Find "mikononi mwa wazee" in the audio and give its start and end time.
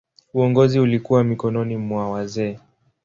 1.23-2.57